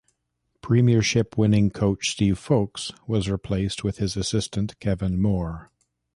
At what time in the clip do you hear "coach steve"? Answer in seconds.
1.69-2.39